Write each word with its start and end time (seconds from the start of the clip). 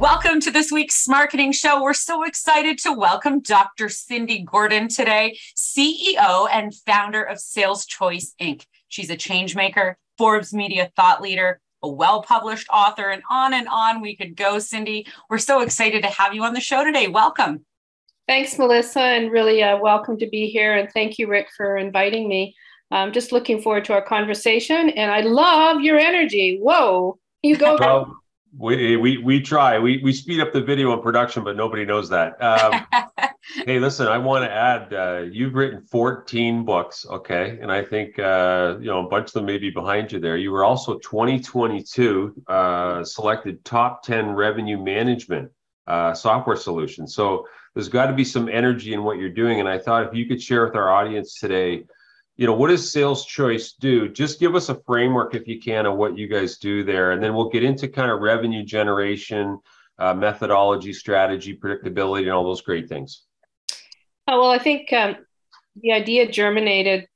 Welcome 0.00 0.40
to 0.40 0.50
this 0.50 0.72
week's 0.72 1.06
Smarketing 1.06 1.54
Show. 1.54 1.82
We're 1.82 1.92
so 1.92 2.22
excited 2.22 2.78
to 2.78 2.92
welcome 2.94 3.40
Dr. 3.40 3.90
Cindy 3.90 4.42
Gordon 4.42 4.88
today, 4.88 5.38
CEO 5.54 6.48
and 6.50 6.74
founder 6.86 7.22
of 7.22 7.36
SalesChoice 7.36 8.32
Inc. 8.40 8.64
She's 8.88 9.10
a 9.10 9.16
changemaker, 9.18 9.96
Forbes 10.16 10.54
Media 10.54 10.90
thought 10.96 11.20
leader, 11.20 11.60
a 11.82 11.88
well 11.90 12.22
published 12.22 12.66
author, 12.72 13.10
and 13.10 13.22
on 13.28 13.52
and 13.52 13.68
on 13.68 14.00
we 14.00 14.16
could 14.16 14.36
go, 14.36 14.58
Cindy. 14.58 15.06
We're 15.28 15.36
so 15.36 15.60
excited 15.60 16.02
to 16.04 16.08
have 16.08 16.32
you 16.32 16.44
on 16.44 16.54
the 16.54 16.60
show 16.60 16.82
today. 16.82 17.08
Welcome. 17.08 17.66
Thanks, 18.26 18.56
Melissa, 18.58 19.02
and 19.02 19.30
really 19.30 19.62
uh, 19.62 19.76
welcome 19.80 20.16
to 20.16 20.26
be 20.30 20.48
here. 20.48 20.76
And 20.76 20.90
thank 20.94 21.18
you, 21.18 21.28
Rick, 21.28 21.48
for 21.54 21.76
inviting 21.76 22.26
me. 22.26 22.54
I'm 22.90 23.12
just 23.12 23.32
looking 23.32 23.60
forward 23.60 23.84
to 23.84 23.92
our 23.92 24.02
conversation, 24.02 24.88
and 24.88 25.10
I 25.12 25.20
love 25.20 25.82
your 25.82 25.98
energy. 25.98 26.58
Whoa, 26.58 27.18
you 27.42 27.58
go. 27.58 27.76
Well, 27.78 28.16
we, 28.56 28.96
we 28.96 29.18
we 29.18 29.40
try. 29.40 29.78
We 29.78 29.98
we 29.98 30.12
speed 30.12 30.40
up 30.40 30.52
the 30.52 30.60
video 30.60 30.92
and 30.92 31.02
production, 31.02 31.44
but 31.44 31.56
nobody 31.56 31.84
knows 31.84 32.08
that. 32.08 32.42
Um, 32.42 32.86
hey, 33.66 33.78
listen, 33.78 34.08
I 34.08 34.18
want 34.18 34.44
to 34.44 34.50
add. 34.50 34.92
Uh, 34.92 35.22
you've 35.30 35.54
written 35.54 35.82
14 35.82 36.64
books, 36.64 37.06
okay, 37.08 37.58
and 37.60 37.70
I 37.70 37.84
think 37.84 38.18
uh, 38.18 38.76
you 38.80 38.86
know 38.86 39.06
a 39.06 39.08
bunch 39.08 39.28
of 39.28 39.32
them 39.34 39.46
may 39.46 39.58
be 39.58 39.70
behind 39.70 40.10
you 40.10 40.18
there. 40.18 40.36
You 40.36 40.50
were 40.50 40.64
also 40.64 40.98
2022 40.98 42.42
uh, 42.48 43.04
selected 43.04 43.64
top 43.64 44.02
10 44.02 44.30
revenue 44.30 44.82
management 44.82 45.50
uh, 45.86 46.14
software 46.14 46.56
solution. 46.56 47.06
So 47.06 47.46
there's 47.74 47.88
got 47.88 48.06
to 48.06 48.14
be 48.14 48.24
some 48.24 48.48
energy 48.48 48.94
in 48.94 49.04
what 49.04 49.18
you're 49.18 49.28
doing, 49.28 49.60
and 49.60 49.68
I 49.68 49.78
thought 49.78 50.06
if 50.06 50.14
you 50.14 50.26
could 50.26 50.42
share 50.42 50.64
with 50.64 50.74
our 50.74 50.90
audience 50.90 51.38
today 51.38 51.84
you 52.36 52.46
know, 52.46 52.54
what 52.54 52.68
does 52.68 52.90
SalesChoice 52.92 53.72
do? 53.80 54.08
Just 54.08 54.40
give 54.40 54.54
us 54.54 54.68
a 54.68 54.80
framework, 54.86 55.34
if 55.34 55.46
you 55.46 55.60
can, 55.60 55.86
of 55.86 55.96
what 55.96 56.16
you 56.16 56.26
guys 56.26 56.58
do 56.58 56.82
there, 56.84 57.12
and 57.12 57.22
then 57.22 57.34
we'll 57.34 57.50
get 57.50 57.62
into 57.62 57.86
kind 57.88 58.10
of 58.10 58.20
revenue 58.20 58.64
generation, 58.64 59.58
uh, 59.98 60.14
methodology, 60.14 60.92
strategy, 60.92 61.56
predictability, 61.56 62.22
and 62.22 62.30
all 62.30 62.44
those 62.44 62.62
great 62.62 62.88
things. 62.88 63.24
Oh, 64.26 64.40
well, 64.40 64.50
I 64.50 64.58
think 64.58 64.92
um, 64.92 65.16
the 65.76 65.92
idea 65.92 66.30
germinated 66.30 67.06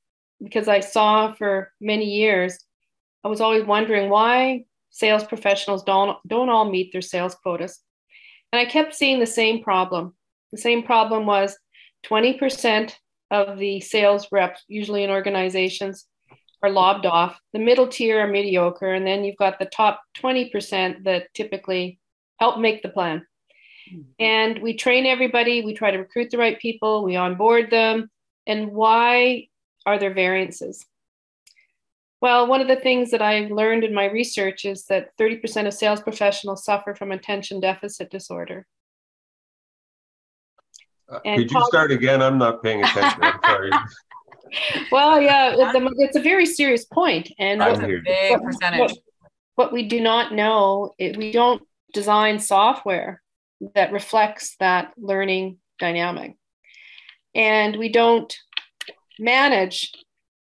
because 0.42 0.68
I 0.68 0.80
saw 0.80 1.32
for 1.32 1.72
many 1.80 2.04
years, 2.04 2.58
I 3.22 3.28
was 3.28 3.40
always 3.40 3.64
wondering 3.64 4.10
why 4.10 4.64
sales 4.90 5.24
professionals 5.24 5.82
don't 5.82 6.18
don't 6.26 6.50
all 6.50 6.70
meet 6.70 6.92
their 6.92 7.00
sales 7.00 7.34
quotas, 7.34 7.80
and 8.52 8.60
I 8.60 8.66
kept 8.66 8.94
seeing 8.94 9.20
the 9.20 9.26
same 9.26 9.62
problem. 9.62 10.14
The 10.52 10.58
same 10.58 10.82
problem 10.82 11.24
was 11.24 11.58
20% 12.06 12.92
of 13.30 13.58
the 13.58 13.80
sales 13.80 14.28
reps, 14.30 14.62
usually 14.68 15.02
in 15.02 15.10
organizations, 15.10 16.06
are 16.62 16.70
lobbed 16.70 17.06
off. 17.06 17.38
The 17.52 17.58
middle 17.58 17.88
tier 17.88 18.20
are 18.20 18.26
mediocre, 18.26 18.92
and 18.92 19.06
then 19.06 19.24
you've 19.24 19.36
got 19.36 19.58
the 19.58 19.66
top 19.66 20.00
20% 20.18 21.04
that 21.04 21.32
typically 21.34 21.98
help 22.38 22.58
make 22.58 22.82
the 22.82 22.88
plan. 22.88 23.26
Mm-hmm. 23.92 24.02
And 24.18 24.58
we 24.62 24.74
train 24.74 25.06
everybody, 25.06 25.62
we 25.62 25.74
try 25.74 25.90
to 25.90 25.98
recruit 25.98 26.30
the 26.30 26.38
right 26.38 26.58
people, 26.58 27.04
we 27.04 27.16
onboard 27.16 27.70
them. 27.70 28.10
And 28.46 28.72
why 28.72 29.48
are 29.86 29.98
there 29.98 30.14
variances? 30.14 30.84
Well, 32.20 32.46
one 32.46 32.62
of 32.62 32.68
the 32.68 32.76
things 32.76 33.10
that 33.10 33.20
I've 33.20 33.50
learned 33.50 33.84
in 33.84 33.92
my 33.92 34.06
research 34.06 34.64
is 34.64 34.86
that 34.86 35.10
30% 35.20 35.66
of 35.66 35.74
sales 35.74 36.00
professionals 36.00 36.64
suffer 36.64 36.94
from 36.94 37.12
attention 37.12 37.60
deficit 37.60 38.10
disorder. 38.10 38.66
Uh, 41.14 41.36
could 41.36 41.50
you 41.50 41.64
start 41.66 41.92
again? 41.92 42.22
I'm 42.22 42.38
not 42.38 42.62
paying 42.62 42.82
attention. 42.82 43.22
I'm 43.22 43.40
sorry. 43.44 43.70
well, 44.92 45.20
yeah, 45.20 45.54
it's 45.56 46.16
a 46.16 46.20
very 46.20 46.46
serious 46.46 46.84
point, 46.84 47.30
and 47.38 47.60
what, 47.60 47.80
big 47.80 48.42
percentage. 48.42 48.80
What, 48.80 48.92
what, 49.54 49.72
we 49.72 49.88
do 49.88 50.00
not 50.00 50.32
know, 50.32 50.94
it, 50.98 51.16
we 51.16 51.32
don't 51.32 51.62
design 51.92 52.38
software 52.38 53.22
that 53.74 53.92
reflects 53.92 54.56
that 54.60 54.92
learning 54.96 55.58
dynamic, 55.78 56.36
and 57.34 57.76
we 57.76 57.88
don't 57.88 58.34
manage 59.18 59.92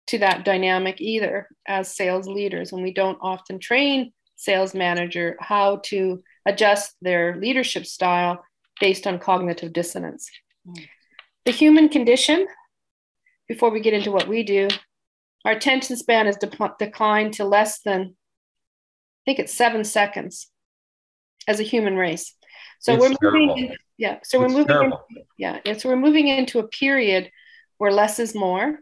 to 0.08 0.18
that 0.20 0.46
dynamic 0.46 1.00
either 1.00 1.48
as 1.68 1.96
sales 1.96 2.28
leaders, 2.28 2.72
and 2.72 2.84
we 2.84 2.94
don't 2.94 3.18
often 3.22 3.60
train 3.60 4.12
sales 4.36 4.74
manager 4.74 5.38
how 5.40 5.78
to 5.86 6.22
adjust 6.46 6.96
their 7.02 7.38
leadership 7.38 7.86
style 7.86 8.44
based 8.80 9.08
on 9.08 9.20
cognitive 9.20 9.72
dissonance. 9.72 10.30
The 11.46 11.52
human 11.52 11.90
condition, 11.90 12.48
before 13.48 13.70
we 13.70 13.82
get 13.82 13.94
into 13.94 14.12
what 14.12 14.28
we 14.28 14.44
do, 14.44 14.70
our 15.46 15.52
attention 15.52 15.98
span 15.98 16.26
has 16.26 16.38
de- 16.38 16.76
declined 16.80 17.34
to 17.34 17.44
less 17.44 17.82
than, 17.82 18.02
I 18.02 19.22
think 19.26 19.40
it's 19.40 19.54
seven 19.54 19.84
seconds 19.84 20.50
as 21.48 21.60
a 21.60 21.64
human 21.64 21.98
race. 21.98 22.34
So 22.80 22.94
it's 22.94 23.02
we're 23.02 23.32
moving, 23.32 23.58
in, 23.58 23.76
yeah. 23.98 24.20
So 24.24 24.40
we're 24.40 24.48
moving, 24.48 24.84
in, 24.84 24.94
yeah. 25.38 25.60
And 25.66 25.80
so 25.80 25.90
we're 25.90 25.96
moving 25.98 26.28
into 26.30 26.60
a 26.60 26.68
period 26.68 27.30
where 27.78 27.92
less 27.92 28.20
is 28.20 28.34
more, 28.34 28.80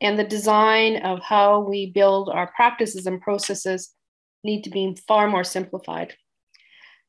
and 0.00 0.18
the 0.18 0.24
design 0.24 0.96
of 1.02 1.20
how 1.20 1.60
we 1.60 1.90
build 1.90 2.28
our 2.28 2.50
practices 2.54 3.06
and 3.06 3.20
processes 3.20 3.94
need 4.42 4.62
to 4.64 4.70
be 4.70 4.96
far 5.06 5.28
more 5.28 5.44
simplified. 5.44 6.14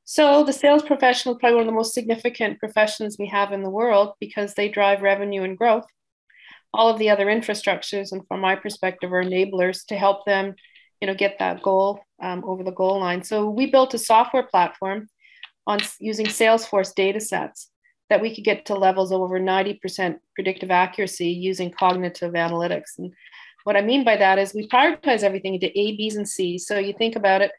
So 0.08 0.44
the 0.44 0.54
sales 0.54 0.84
professional 0.84 1.34
is 1.34 1.40
probably 1.40 1.56
one 1.56 1.64
of 1.64 1.68
the 1.68 1.76
most 1.76 1.96
significant 1.96 2.60
professions 2.60 3.18
we 3.18 3.26
have 3.28 3.52
in 3.52 3.64
the 3.64 3.72
world 3.72 4.14
because 4.20 4.54
they 4.54 4.70
drive 4.70 5.02
revenue 5.02 5.42
and 5.42 5.58
growth. 5.58 5.86
All 6.76 6.90
of 6.90 7.00
the 7.00 7.10
other 7.10 7.26
infrastructures, 7.26 8.12
and 8.12 8.22
from 8.28 8.40
my 8.40 8.56
perspective, 8.56 9.12
are 9.12 9.24
enablers 9.24 9.84
to 9.88 9.96
help 9.96 10.24
them, 10.26 10.54
you 11.02 11.08
know, 11.08 11.16
get 11.16 11.40
that 11.40 11.64
goal 11.64 12.02
um, 12.22 12.44
over 12.46 12.64
the 12.64 12.72
goal 12.72 13.00
line. 13.00 13.24
So 13.24 13.50
we 13.50 13.72
built 13.72 13.96
a 13.96 13.98
software 13.98 14.44
platform 14.44 15.08
on 15.66 15.80
using 16.00 16.28
Salesforce 16.28 16.94
data 16.94 17.20
sets 17.20 17.72
that 18.12 18.22
we 18.22 18.36
could 18.36 18.44
get 18.44 18.66
to 18.66 18.76
levels 18.76 19.12
of 19.12 19.22
over 19.22 19.40
90% 19.40 20.20
predictive 20.36 20.70
accuracy 20.70 21.30
using 21.30 21.72
cognitive 21.72 22.34
analytics. 22.34 23.00
And 23.00 23.12
what 23.64 23.76
I 23.76 23.82
mean 23.82 24.04
by 24.04 24.18
that 24.18 24.38
is 24.38 24.54
we 24.54 24.68
prioritize 24.68 25.24
everything 25.24 25.56
into 25.56 25.68
A, 25.78 25.98
B's, 25.98 26.16
and 26.16 26.30
C's. 26.30 26.68
So 26.68 26.78
you 26.78 26.94
think 26.94 27.16
about 27.16 27.42
it, 27.42 27.52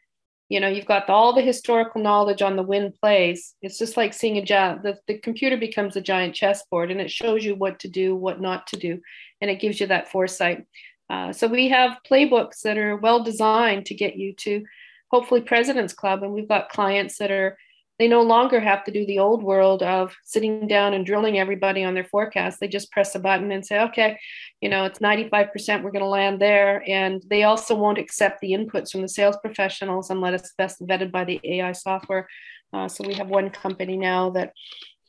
you 0.49 0.59
know 0.59 0.67
you've 0.67 0.85
got 0.85 1.09
all 1.09 1.33
the 1.33 1.41
historical 1.41 2.01
knowledge 2.01 2.41
on 2.41 2.55
the 2.55 2.63
win 2.63 2.93
plays. 3.01 3.53
It's 3.61 3.77
just 3.77 3.97
like 3.97 4.13
seeing 4.13 4.37
a 4.37 4.45
giant 4.45 4.83
the, 4.83 4.97
the 5.07 5.17
computer 5.17 5.57
becomes 5.57 5.95
a 5.95 6.01
giant 6.01 6.35
chessboard 6.35 6.91
and 6.91 7.01
it 7.01 7.11
shows 7.11 7.43
you 7.43 7.55
what 7.55 7.79
to 7.79 7.87
do 7.87 8.15
what 8.15 8.39
not 8.41 8.67
to 8.67 8.77
do 8.77 8.99
and 9.41 9.51
it 9.51 9.59
gives 9.59 9.79
you 9.79 9.87
that 9.87 10.11
foresight. 10.11 10.65
Uh, 11.09 11.31
so 11.31 11.47
we 11.47 11.69
have 11.69 11.99
playbooks 12.09 12.61
that 12.63 12.77
are 12.77 12.97
well 12.97 13.23
designed 13.23 13.85
to 13.85 13.93
get 13.93 14.17
you 14.17 14.33
to 14.33 14.63
hopefully 15.09 15.41
president's 15.41 15.93
club 15.93 16.23
and 16.23 16.33
we've 16.33 16.49
got 16.49 16.69
clients 16.69 17.17
that 17.17 17.31
are 17.31 17.57
they 17.99 18.07
no 18.07 18.21
longer 18.21 18.59
have 18.59 18.83
to 18.83 18.91
do 18.91 19.05
the 19.05 19.19
old 19.19 19.41
world 19.41 19.81
of 19.81 20.15
sitting 20.23 20.67
down 20.67 20.93
and 20.93 21.05
drilling 21.05 21.39
everybody 21.39 21.83
on 21.83 21.93
their 21.93 22.03
forecast. 22.03 22.59
They 22.59 22.67
just 22.67 22.91
press 22.91 23.15
a 23.15 23.19
button 23.19 23.51
and 23.51 23.65
say, 23.65 23.79
okay, 23.81 24.19
you 24.61 24.69
know, 24.69 24.85
it's 24.85 24.99
95%, 24.99 25.83
we're 25.83 25.91
going 25.91 26.03
to 26.03 26.05
land 26.05 26.39
there. 26.39 26.83
And 26.87 27.23
they 27.27 27.43
also 27.43 27.75
won't 27.75 27.97
accept 27.97 28.39
the 28.41 28.51
inputs 28.51 28.91
from 28.91 29.01
the 29.01 29.09
sales 29.09 29.37
professionals 29.41 30.09
unless 30.09 30.41
it's 30.41 30.53
best 30.57 30.81
vetted 30.81 31.11
by 31.11 31.23
the 31.23 31.39
AI 31.43 31.71
software. 31.71 32.27
Uh, 32.71 32.87
so 32.87 33.07
we 33.07 33.15
have 33.15 33.29
one 33.29 33.49
company 33.49 33.97
now 33.97 34.29
that, 34.31 34.53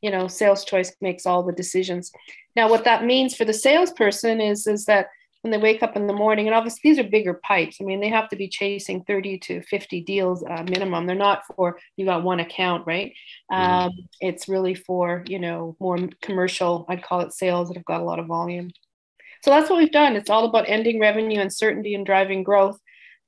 you 0.00 0.10
know, 0.10 0.24
SalesChoice 0.24 0.92
makes 1.00 1.26
all 1.26 1.42
the 1.42 1.52
decisions. 1.52 2.10
Now, 2.56 2.70
what 2.70 2.84
that 2.84 3.04
means 3.04 3.34
for 3.34 3.44
the 3.44 3.52
salesperson 3.52 4.40
is, 4.40 4.66
is 4.66 4.86
that 4.86 5.08
when 5.42 5.52
they 5.52 5.58
wake 5.58 5.82
up 5.82 5.96
in 5.96 6.06
the 6.06 6.12
morning 6.12 6.46
and 6.46 6.54
obviously 6.54 6.80
these 6.82 6.98
are 6.98 7.08
bigger 7.08 7.34
pipes. 7.34 7.78
I 7.80 7.84
mean 7.84 8.00
they 8.00 8.08
have 8.08 8.28
to 8.30 8.36
be 8.36 8.48
chasing 8.48 9.04
30 9.04 9.38
to 9.38 9.62
50 9.62 10.00
deals 10.02 10.44
uh, 10.44 10.64
minimum. 10.68 11.06
They're 11.06 11.16
not 11.16 11.42
for 11.46 11.78
you 11.96 12.04
got 12.04 12.24
one 12.24 12.40
account 12.40 12.86
right? 12.86 13.12
Mm-hmm. 13.52 13.62
um, 13.62 13.92
it's 14.20 14.48
really 14.48 14.74
for 14.74 15.24
you 15.26 15.38
know 15.38 15.76
more 15.80 15.98
commercial 16.20 16.84
i'd 16.88 17.02
call 17.02 17.20
it 17.20 17.32
sales 17.32 17.68
that 17.68 17.76
have 17.78 17.84
got 17.84 18.00
a 18.00 18.04
lot 18.04 18.18
of 18.18 18.26
volume. 18.26 18.70
So 19.42 19.50
that's 19.50 19.70
what 19.70 19.78
we've 19.78 19.92
done. 19.92 20.16
It's 20.16 20.30
all 20.30 20.44
about 20.46 20.68
ending 20.68 20.98
revenue 20.98 21.40
uncertainty 21.40 21.94
and 21.94 22.04
driving 22.04 22.42
growth 22.42 22.78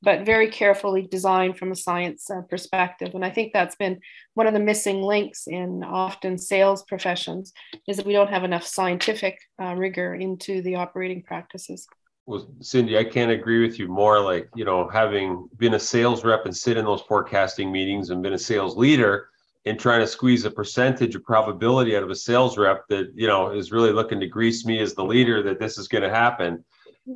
but 0.03 0.25
very 0.25 0.49
carefully 0.49 1.03
designed 1.03 1.59
from 1.59 1.73
a 1.73 1.77
science 1.77 2.31
uh, 2.31 2.41
perspective. 2.49 3.11
And 3.15 3.25
i 3.25 3.31
think 3.31 3.53
that's 3.53 3.77
been 3.77 4.01
one 4.35 4.47
of 4.47 4.55
the 4.55 4.61
missing 4.61 5.03
links 5.03 5.47
in 5.47 5.85
often 5.85 6.39
sales 6.39 6.83
professions 6.85 7.53
is 7.87 7.97
that 7.97 8.07
we 8.07 8.13
don't 8.13 8.31
have 8.31 8.45
enough 8.45 8.67
scientific 8.67 9.39
uh, 9.63 9.75
rigor 9.75 10.15
into 10.15 10.63
the 10.63 10.77
operating 10.77 11.23
practices 11.23 11.87
well, 12.31 12.47
Cindy, 12.61 12.97
I 12.97 13.03
can't 13.03 13.33
agree 13.33 13.61
with 13.67 13.81
you 13.81 13.89
more. 13.89 14.21
Like, 14.21 14.49
you 14.55 14.65
know, 14.65 14.89
having 14.89 15.49
been 15.57 15.75
a 15.75 15.81
sales 15.81 16.25
rep 16.25 16.45
and 16.45 16.57
sit 16.57 16.77
in 16.77 16.85
those 16.85 17.03
forecasting 17.03 17.73
meetings 17.73 18.11
and 18.11 18.23
been 18.23 18.35
a 18.35 18.39
sales 18.39 18.77
leader 18.77 19.31
and 19.65 19.81
trying 19.81 19.99
to 19.99 20.07
squeeze 20.07 20.45
a 20.45 20.51
percentage 20.51 21.17
of 21.17 21.25
probability 21.25 21.97
out 21.97 22.05
of 22.05 22.11
a 22.11 22.15
sales 22.15 22.57
rep 22.57 22.87
that, 22.89 23.11
you 23.17 23.27
know, 23.27 23.51
is 23.51 23.73
really 23.73 23.91
looking 23.91 24.21
to 24.21 24.29
grease 24.29 24.65
me 24.65 24.79
as 24.79 24.95
the 24.95 25.03
leader 25.03 25.43
that 25.43 25.59
this 25.59 25.77
is 25.77 25.89
going 25.89 26.05
to 26.05 26.09
happen. 26.09 26.65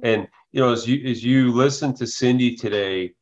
And, 0.02 0.26
you 0.50 0.61
know, 0.61 0.72
as 0.72 0.84
you, 0.84 1.08
as 1.08 1.22
you 1.22 1.52
listen 1.52 1.94
to 1.94 2.08
Cindy 2.08 2.56
today, 2.56 3.12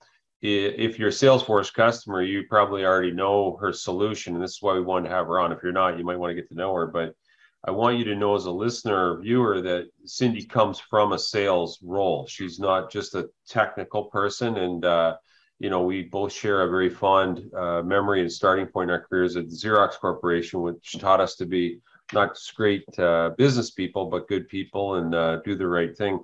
if 0.40 0.98
you're 0.98 1.10
a 1.10 1.12
Salesforce 1.12 1.74
customer, 1.74 2.22
you 2.22 2.44
probably 2.48 2.86
already 2.86 3.12
know 3.12 3.58
her 3.60 3.70
solution. 3.70 4.34
And 4.34 4.42
this 4.42 4.52
is 4.52 4.62
why 4.62 4.72
we 4.72 4.80
wanted 4.80 5.10
to 5.10 5.14
have 5.14 5.26
her 5.26 5.38
on. 5.38 5.52
If 5.52 5.58
you're 5.62 5.72
not, 5.72 5.98
you 5.98 6.04
might 6.04 6.18
want 6.18 6.30
to 6.30 6.34
get 6.34 6.48
to 6.48 6.56
know 6.56 6.72
her. 6.72 6.86
But 6.86 7.14
I 7.64 7.70
want 7.70 7.98
you 7.98 8.04
to 8.06 8.16
know 8.16 8.34
as 8.34 8.46
a 8.46 8.50
listener 8.50 9.12
or 9.12 9.20
viewer 9.20 9.60
that 9.62 9.86
Cindy 10.04 10.44
comes 10.44 10.80
from 10.80 11.12
a 11.12 11.18
sales 11.18 11.78
role. 11.80 12.26
She's 12.26 12.58
not 12.58 12.90
just 12.90 13.14
a 13.14 13.28
technical 13.48 14.04
person. 14.06 14.56
And, 14.56 14.84
uh, 14.84 15.16
you 15.60 15.70
know, 15.70 15.82
we 15.82 16.02
both 16.02 16.32
share 16.32 16.62
a 16.62 16.68
very 16.70 16.90
fond 16.90 17.48
uh, 17.56 17.82
memory 17.82 18.20
and 18.20 18.32
starting 18.32 18.66
point 18.66 18.90
in 18.90 18.96
our 18.96 19.06
careers 19.06 19.36
at 19.36 19.46
Xerox 19.46 19.92
Corporation, 19.92 20.60
which 20.62 20.98
taught 20.98 21.20
us 21.20 21.36
to 21.36 21.46
be 21.46 21.78
not 22.12 22.34
just 22.34 22.52
great 22.56 22.84
uh, 22.98 23.30
business 23.38 23.70
people, 23.70 24.06
but 24.06 24.26
good 24.26 24.48
people 24.48 24.96
and 24.96 25.14
uh, 25.14 25.36
do 25.44 25.54
the 25.54 25.66
right 25.66 25.96
thing. 25.96 26.18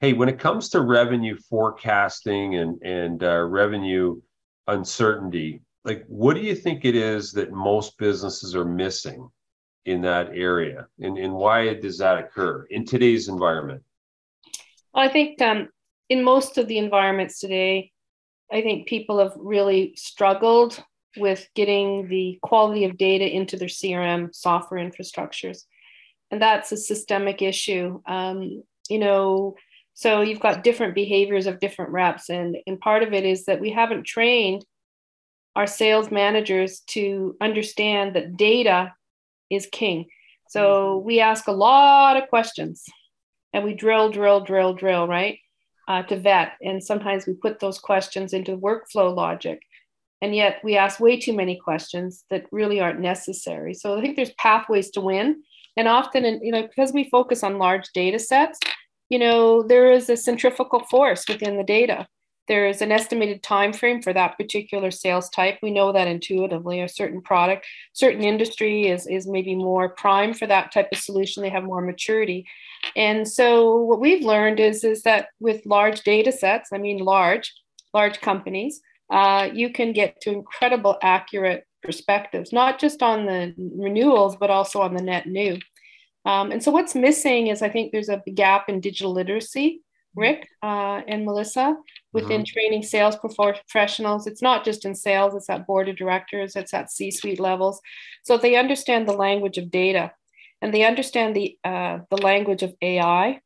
Hey, 0.00 0.12
when 0.12 0.28
it 0.28 0.38
comes 0.38 0.68
to 0.70 0.82
revenue 0.82 1.36
forecasting 1.48 2.56
and 2.56 2.82
and 2.82 3.22
uh, 3.22 3.40
revenue 3.40 4.20
uncertainty, 4.66 5.62
like 5.84 6.04
what 6.06 6.34
do 6.34 6.42
you 6.42 6.54
think 6.54 6.84
it 6.84 6.96
is 6.96 7.32
that 7.32 7.52
most 7.52 7.96
businesses 7.98 8.54
are 8.54 8.64
missing 8.64 9.30
in 9.84 10.02
that 10.02 10.30
area, 10.34 10.86
and 11.00 11.18
and 11.18 11.32
why 11.32 11.74
does 11.74 11.98
that 11.98 12.18
occur 12.18 12.66
in 12.70 12.84
today's 12.84 13.28
environment? 13.28 13.82
Well, 14.94 15.04
I 15.04 15.08
think 15.08 15.40
um, 15.42 15.68
in 16.08 16.22
most 16.22 16.58
of 16.58 16.68
the 16.68 16.78
environments 16.78 17.40
today, 17.40 17.92
I 18.52 18.60
think 18.62 18.86
people 18.86 19.18
have 19.18 19.32
really 19.36 19.94
struggled 19.96 20.82
with 21.16 21.46
getting 21.54 22.08
the 22.08 22.38
quality 22.42 22.84
of 22.84 22.96
data 22.96 23.28
into 23.28 23.56
their 23.56 23.68
CRM 23.68 24.34
software 24.34 24.80
infrastructures. 24.80 25.64
And 26.30 26.40
that's 26.40 26.72
a 26.72 26.76
systemic 26.76 27.42
issue. 27.42 28.00
Um, 28.06 28.62
you 28.88 28.98
know, 28.98 29.56
so 29.94 30.22
you've 30.22 30.40
got 30.40 30.64
different 30.64 30.94
behaviors 30.94 31.46
of 31.46 31.60
different 31.60 31.92
reps. 31.92 32.30
And, 32.30 32.56
and 32.66 32.80
part 32.80 33.02
of 33.02 33.12
it 33.12 33.24
is 33.24 33.44
that 33.44 33.60
we 33.60 33.70
haven't 33.70 34.06
trained 34.06 34.64
our 35.54 35.66
sales 35.66 36.10
managers 36.10 36.80
to 36.88 37.36
understand 37.40 38.16
that 38.16 38.36
data 38.36 38.92
is 39.52 39.68
king. 39.70 40.06
So 40.48 40.98
we 40.98 41.20
ask 41.20 41.46
a 41.46 41.52
lot 41.52 42.16
of 42.16 42.28
questions 42.28 42.84
and 43.52 43.64
we 43.64 43.74
drill, 43.74 44.10
drill, 44.10 44.40
drill, 44.40 44.74
drill, 44.74 45.06
right? 45.06 45.38
Uh, 45.88 46.02
to 46.04 46.16
vet. 46.16 46.52
And 46.62 46.82
sometimes 46.82 47.26
we 47.26 47.34
put 47.34 47.60
those 47.60 47.78
questions 47.78 48.32
into 48.32 48.56
workflow 48.56 49.14
logic 49.14 49.60
and 50.22 50.36
yet 50.36 50.60
we 50.62 50.76
ask 50.76 51.00
way 51.00 51.18
too 51.18 51.34
many 51.34 51.56
questions 51.56 52.24
that 52.30 52.46
really 52.50 52.80
aren't 52.80 53.00
necessary 53.00 53.74
so 53.74 53.98
i 53.98 54.00
think 54.00 54.16
there's 54.16 54.32
pathways 54.38 54.90
to 54.90 55.00
win 55.00 55.42
and 55.76 55.88
often 55.88 56.24
in, 56.24 56.40
you 56.42 56.52
know 56.52 56.62
because 56.62 56.92
we 56.92 57.10
focus 57.10 57.42
on 57.42 57.58
large 57.58 57.90
data 57.92 58.18
sets 58.18 58.58
you 59.10 59.18
know 59.18 59.62
there 59.62 59.92
is 59.92 60.08
a 60.08 60.16
centrifugal 60.16 60.80
force 60.90 61.24
within 61.28 61.58
the 61.58 61.64
data 61.64 62.06
there 62.48 62.66
is 62.66 62.82
an 62.82 62.92
estimated 62.92 63.42
time 63.42 63.72
frame 63.72 64.02
for 64.02 64.12
that 64.12 64.36
particular 64.36 64.90
sales 64.90 65.28
type. 65.30 65.58
We 65.62 65.70
know 65.70 65.92
that 65.92 66.08
intuitively 66.08 66.80
a 66.80 66.88
certain 66.88 67.22
product 67.22 67.66
certain 67.92 68.24
industry 68.24 68.88
is 68.88 69.06
is 69.06 69.26
maybe 69.26 69.54
more 69.54 69.90
prime 69.90 70.34
for 70.34 70.46
that 70.46 70.72
type 70.72 70.88
of 70.92 70.98
solution. 70.98 71.42
They 71.42 71.50
have 71.50 71.64
more 71.64 71.82
maturity. 71.82 72.46
And 72.96 73.28
so 73.28 73.76
what 73.76 74.00
we've 74.00 74.24
learned 74.24 74.60
is 74.60 74.84
is 74.84 75.02
that 75.02 75.28
with 75.40 75.64
large 75.66 76.02
data 76.02 76.32
sets 76.32 76.70
i 76.72 76.78
mean 76.78 76.98
large 76.98 77.52
large 77.94 78.20
companies 78.20 78.80
uh, 79.12 79.50
you 79.52 79.70
can 79.70 79.92
get 79.92 80.20
to 80.22 80.30
incredible 80.30 80.96
accurate 81.02 81.66
perspectives, 81.82 82.52
not 82.52 82.78
just 82.78 83.02
on 83.02 83.26
the 83.26 83.54
renewals, 83.58 84.36
but 84.36 84.50
also 84.50 84.80
on 84.80 84.94
the 84.94 85.02
net 85.02 85.26
new. 85.26 85.58
Um, 86.24 86.50
and 86.50 86.62
so 86.62 86.70
what's 86.70 86.94
missing 86.94 87.48
is 87.48 87.60
I 87.60 87.68
think 87.68 87.92
there's 87.92 88.08
a 88.08 88.22
gap 88.34 88.68
in 88.68 88.80
digital 88.80 89.12
literacy, 89.12 89.82
Rick 90.14 90.48
uh, 90.62 91.00
and 91.06 91.24
Melissa, 91.24 91.76
within 92.12 92.42
mm-hmm. 92.42 92.52
training 92.52 92.82
sales 92.82 93.16
professionals. 93.16 94.26
It's 94.26 94.42
not 94.42 94.64
just 94.64 94.84
in 94.84 94.94
sales, 94.94 95.34
it's 95.34 95.48
at 95.48 95.66
board 95.66 95.88
of 95.88 95.96
directors, 95.96 96.56
it's 96.56 96.74
at 96.74 96.90
C 96.90 97.10
suite 97.10 97.40
levels. 97.40 97.80
So 98.22 98.36
they 98.36 98.56
understand 98.56 99.08
the 99.08 99.12
language 99.14 99.58
of 99.58 99.70
data 99.70 100.12
and 100.60 100.72
they 100.72 100.84
understand 100.84 101.34
the, 101.34 101.56
uh, 101.64 102.00
the 102.10 102.18
language 102.18 102.62
of 102.62 102.74
AI. 102.82 103.40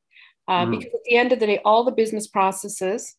Uh, 0.49 0.65
mm. 0.65 0.71
Because 0.73 0.95
at 0.95 1.05
the 1.05 1.17
end 1.17 1.33
of 1.33 1.41
the 1.41 1.47
day, 1.47 1.61
all 1.65 1.85
the 1.85 1.93
business 1.93 2.27
processes 2.27 3.17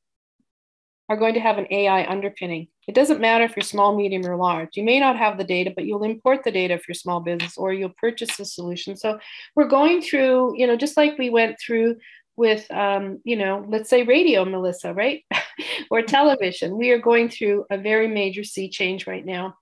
are 1.09 1.17
going 1.17 1.33
to 1.33 1.39
have 1.39 1.57
an 1.57 1.67
AI 1.71 2.05
underpinning. 2.09 2.67
It 2.87 2.95
doesn't 2.95 3.21
matter 3.21 3.45
if 3.45 3.55
you're 3.55 3.63
small, 3.63 3.95
medium, 3.95 4.25
or 4.25 4.35
large. 4.35 4.75
You 4.75 4.83
may 4.83 4.99
not 4.99 5.17
have 5.17 5.37
the 5.37 5.43
data, 5.43 5.71
but 5.73 5.85
you'll 5.85 6.03
import 6.03 6.43
the 6.43 6.51
data 6.51 6.73
if 6.73 6.87
you're 6.87 6.95
small 6.95 7.21
business 7.21 7.57
or 7.57 7.73
you'll 7.73 7.93
purchase 7.99 8.35
the 8.35 8.45
solution. 8.45 8.95
So 8.95 9.19
we're 9.55 9.67
going 9.67 10.01
through, 10.01 10.57
you 10.57 10.67
know, 10.67 10.75
just 10.75 10.97
like 10.97 11.17
we 11.17 11.29
went 11.29 11.57
through 11.59 11.95
with, 12.37 12.69
um, 12.71 13.19
you 13.23 13.35
know, 13.35 13.65
let's 13.67 13.89
say 13.89 14.03
radio, 14.03 14.45
Melissa, 14.45 14.93
right? 14.93 15.25
or 15.91 16.01
television. 16.03 16.77
We 16.77 16.91
are 16.91 16.99
going 16.99 17.29
through 17.29 17.65
a 17.69 17.77
very 17.77 18.07
major 18.07 18.43
sea 18.43 18.69
change 18.69 19.07
right 19.07 19.25
now. 19.25 19.55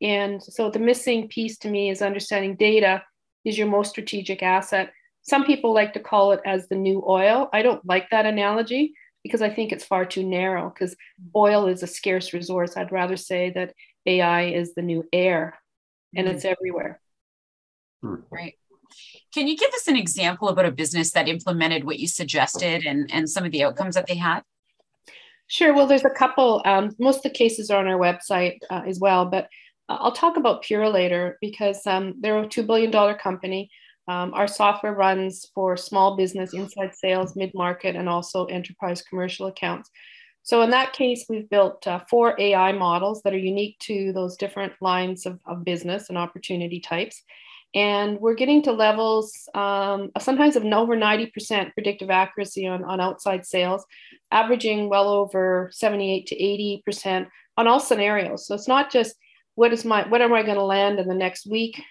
And 0.00 0.42
so 0.42 0.70
the 0.70 0.78
missing 0.78 1.28
piece 1.28 1.58
to 1.58 1.68
me 1.68 1.90
is 1.90 2.02
understanding 2.02 2.54
data 2.54 3.02
is 3.44 3.58
your 3.58 3.66
most 3.66 3.90
strategic 3.90 4.42
asset. 4.42 4.92
Some 5.22 5.44
people 5.44 5.74
like 5.74 5.94
to 5.94 6.00
call 6.00 6.32
it 6.32 6.40
as 6.44 6.68
the 6.68 6.76
new 6.76 7.02
oil. 7.06 7.48
I 7.52 7.62
don't 7.62 7.84
like 7.84 8.10
that 8.10 8.26
analogy 8.26 8.94
because 9.24 9.42
I 9.42 9.50
think 9.50 9.72
it's 9.72 9.84
far 9.84 10.04
too 10.04 10.22
narrow 10.22 10.70
because 10.70 10.94
oil 11.34 11.66
is 11.66 11.82
a 11.82 11.86
scarce 11.86 12.32
resource. 12.32 12.76
I'd 12.76 12.92
rather 12.92 13.16
say 13.16 13.50
that 13.50 13.74
AI 14.06 14.50
is 14.50 14.74
the 14.74 14.82
new 14.82 15.04
air 15.12 15.58
and 16.14 16.26
mm-hmm. 16.26 16.36
it's 16.36 16.44
everywhere. 16.44 17.00
Right. 18.02 18.54
Can 19.32 19.46
you 19.46 19.56
give 19.56 19.72
us 19.74 19.88
an 19.88 19.96
example 19.96 20.48
about 20.48 20.64
a 20.64 20.72
business 20.72 21.12
that 21.12 21.28
implemented 21.28 21.84
what 21.84 21.98
you 21.98 22.06
suggested 22.06 22.84
and, 22.86 23.10
and 23.12 23.28
some 23.28 23.44
of 23.44 23.52
the 23.52 23.64
outcomes 23.64 23.94
that 23.94 24.06
they 24.06 24.16
had? 24.16 24.42
Sure. 25.48 25.74
Well, 25.74 25.86
there's 25.86 26.04
a 26.04 26.10
couple. 26.10 26.62
Um, 26.64 26.94
most 26.98 27.18
of 27.18 27.22
the 27.24 27.30
cases 27.30 27.70
are 27.70 27.78
on 27.78 27.88
our 27.88 27.98
website 27.98 28.58
uh, 28.70 28.82
as 28.86 29.00
well, 29.00 29.24
but 29.24 29.48
I'll 29.88 30.12
talk 30.12 30.36
about 30.36 30.62
Purolator 30.62 31.34
because 31.40 31.86
um, 31.86 32.14
they're 32.20 32.38
a 32.38 32.46
$2 32.46 32.66
billion 32.66 32.92
company. 33.18 33.70
Um, 34.06 34.32
our 34.34 34.46
software 34.46 34.94
runs 34.94 35.50
for 35.54 35.76
small 35.76 36.16
business, 36.16 36.54
inside 36.54 36.94
sales, 36.94 37.36
mid 37.36 37.52
market, 37.54 37.96
and 37.96 38.08
also 38.08 38.46
enterprise 38.46 39.02
commercial 39.02 39.46
accounts. 39.46 39.90
So, 40.42 40.62
in 40.62 40.70
that 40.70 40.94
case, 40.94 41.26
we've 41.28 41.48
built 41.48 41.86
uh, 41.86 42.00
four 42.10 42.34
AI 42.38 42.72
models 42.72 43.20
that 43.22 43.34
are 43.34 43.38
unique 43.38 43.78
to 43.80 44.12
those 44.14 44.36
different 44.36 44.72
lines 44.80 45.26
of, 45.26 45.38
of 45.46 45.64
business 45.64 46.08
and 46.08 46.16
opportunity 46.16 46.80
types. 46.80 47.22
And 47.74 48.18
we're 48.18 48.34
getting 48.34 48.62
to 48.62 48.72
levels 48.72 49.48
um, 49.54 50.10
sometimes 50.18 50.56
of 50.56 50.64
over 50.64 50.96
90% 50.96 51.74
predictive 51.74 52.10
accuracy 52.10 52.66
on, 52.66 52.82
on 52.84 53.00
outside 53.00 53.44
sales, 53.44 53.84
averaging 54.30 54.88
well 54.88 55.08
over 55.08 55.68
78 55.72 56.26
to 56.28 56.36
80% 56.88 57.26
on 57.56 57.66
all 57.66 57.80
scenarios. 57.80 58.46
So, 58.46 58.54
it's 58.54 58.68
not 58.68 58.90
just 58.90 59.14
what 59.54 59.72
is 59.72 59.84
my 59.84 60.08
what 60.08 60.22
am 60.22 60.32
I 60.32 60.42
going 60.42 60.56
to 60.56 60.64
land 60.64 60.98
in 60.98 61.08
the 61.08 61.14
next 61.14 61.46
week? 61.46 61.82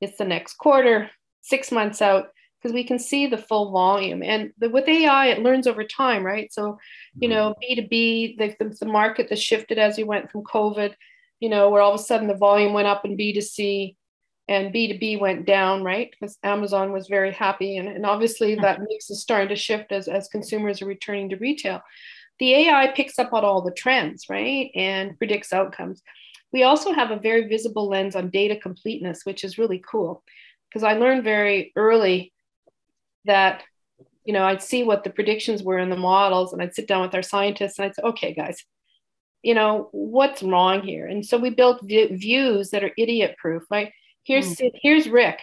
It's 0.00 0.16
the 0.16 0.24
next 0.24 0.54
quarter, 0.54 1.10
six 1.42 1.72
months 1.72 2.00
out 2.00 2.28
because 2.60 2.74
we 2.74 2.84
can 2.84 2.98
see 2.98 3.26
the 3.26 3.38
full 3.38 3.70
volume 3.70 4.22
and 4.22 4.52
the, 4.58 4.68
with 4.68 4.88
ai 4.88 5.28
it 5.28 5.42
learns 5.42 5.66
over 5.66 5.84
time 5.84 6.24
right 6.24 6.52
so 6.52 6.78
you 7.18 7.28
know 7.28 7.54
b2b 7.62 8.36
the, 8.38 8.54
the, 8.58 8.76
the 8.80 8.86
market 8.86 9.28
that 9.28 9.38
shifted 9.38 9.78
as 9.78 9.96
we 9.96 10.04
went 10.04 10.30
from 10.30 10.42
covid 10.42 10.94
you 11.40 11.48
know 11.48 11.70
where 11.70 11.82
all 11.82 11.94
of 11.94 12.00
a 12.00 12.02
sudden 12.02 12.26
the 12.26 12.34
volume 12.34 12.72
went 12.72 12.88
up 12.88 13.04
in 13.04 13.16
b2c 13.16 13.94
and 14.48 14.72
b2b 14.72 15.20
went 15.20 15.46
down 15.46 15.82
right? 15.82 16.10
Because 16.10 16.38
amazon 16.42 16.92
was 16.92 17.08
very 17.08 17.32
happy 17.32 17.76
and, 17.76 17.88
and 17.88 18.06
obviously 18.06 18.54
hmm. 18.54 18.62
that 18.62 18.80
mix 18.80 19.10
is 19.10 19.20
starting 19.20 19.48
to 19.48 19.56
shift 19.56 19.92
as, 19.92 20.08
as 20.08 20.28
consumers 20.28 20.82
are 20.82 20.86
returning 20.86 21.28
to 21.30 21.36
retail. 21.36 21.82
The 22.38 22.54
ai 22.54 22.88
picks 22.88 23.18
up 23.18 23.32
on 23.32 23.44
all 23.44 23.62
the 23.62 23.72
trends 23.72 24.26
right 24.28 24.70
and 24.74 25.16
predicts 25.18 25.52
outcomes. 25.52 26.02
We 26.52 26.62
also 26.62 26.92
have 26.92 27.10
a 27.10 27.18
very 27.18 27.46
visible 27.46 27.88
lens 27.88 28.16
on 28.16 28.30
data 28.30 28.56
completeness 28.56 29.22
which 29.24 29.44
is 29.44 29.58
really 29.58 29.82
cool 29.86 30.22
because 30.68 30.82
I 30.82 30.94
learned 30.94 31.24
very 31.24 31.72
early 31.76 32.32
that 33.24 33.62
you 34.24 34.32
know 34.32 34.44
I'd 34.44 34.62
see 34.62 34.82
what 34.82 35.04
the 35.04 35.10
predictions 35.10 35.62
were 35.62 35.78
in 35.78 35.90
the 35.90 35.96
models 35.96 36.52
and 36.52 36.62
I'd 36.62 36.74
sit 36.74 36.88
down 36.88 37.02
with 37.02 37.14
our 37.14 37.22
scientists 37.22 37.78
and 37.78 37.86
I'd 37.86 37.94
say 37.94 38.02
okay 38.02 38.34
guys 38.34 38.64
you 39.42 39.54
know 39.54 39.88
what's 39.92 40.42
wrong 40.42 40.82
here? 40.82 41.06
And 41.06 41.24
so 41.24 41.38
we 41.38 41.50
built 41.50 41.80
v- 41.82 42.14
views 42.14 42.70
that 42.70 42.84
are 42.84 42.90
idiot 42.96 43.36
proof 43.38 43.64
right 43.70 43.92
here's 44.28 44.56
mm. 44.56 44.70
here's 44.82 45.08
Rick 45.08 45.40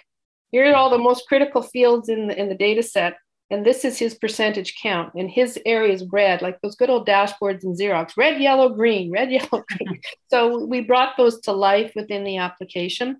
here 0.51 0.71
are 0.71 0.75
all 0.75 0.89
the 0.89 0.97
most 0.97 1.27
critical 1.27 1.61
fields 1.61 2.07
in 2.07 2.27
the 2.27 2.39
in 2.39 2.47
the 2.47 2.55
data 2.55 2.83
set 2.83 3.17
and 3.51 3.65
this 3.65 3.85
is 3.85 3.99
his 3.99 4.15
percentage 4.15 4.75
count 4.81 5.11
and 5.15 5.29
his 5.29 5.59
area 5.65 5.93
is 5.93 6.05
red 6.11 6.41
like 6.41 6.59
those 6.61 6.75
good 6.75 6.89
old 6.89 7.07
dashboards 7.07 7.63
in 7.63 7.75
xerox 7.75 8.13
red 8.17 8.41
yellow 8.41 8.69
green 8.69 9.11
red 9.11 9.31
yellow 9.37 9.63
green 9.69 9.99
so 10.29 10.65
we 10.65 10.81
brought 10.81 11.17
those 11.17 11.41
to 11.41 11.51
life 11.51 11.91
within 11.95 12.23
the 12.23 12.37
application 12.37 13.17